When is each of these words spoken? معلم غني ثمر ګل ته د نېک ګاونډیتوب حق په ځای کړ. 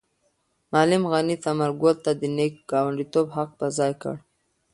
معلم 0.71 1.03
غني 1.11 1.35
ثمر 1.43 1.69
ګل 1.81 1.95
ته 2.05 2.11
د 2.19 2.21
نېک 2.37 2.53
ګاونډیتوب 2.71 3.27
حق 3.35 3.49
په 3.59 3.67
ځای 3.77 3.91
کړ. 4.01 4.15